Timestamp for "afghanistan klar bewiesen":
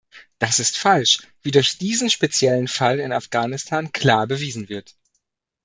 3.13-4.67